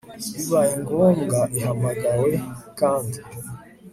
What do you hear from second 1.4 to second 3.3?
ihamagawe kandi